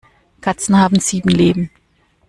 Katzen 0.41 0.79
haben 0.79 0.99
sieben 0.99 1.29
Leben. 1.29 1.69